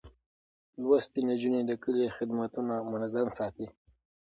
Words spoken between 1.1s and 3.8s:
نجونې د کلي خدمتونه منظم ساتي.